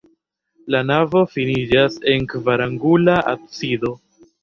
La 0.75 0.81
navo 0.91 1.21
finiĝas 1.35 2.01
en 2.15 2.27
kvarangula 2.35 3.23
absido. 3.39 3.97